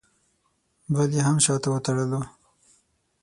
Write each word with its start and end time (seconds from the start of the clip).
بل 0.93 1.09
یې 1.17 1.21
هم 1.27 1.37
شاته 1.45 1.67
وتړلو. 1.71 2.21